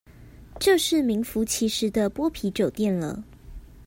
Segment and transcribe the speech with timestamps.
[0.59, 3.23] 就是名符其實的剝皮酒店了